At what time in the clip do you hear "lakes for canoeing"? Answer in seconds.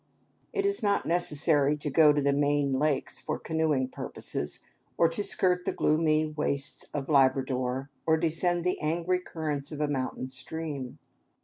2.79-3.89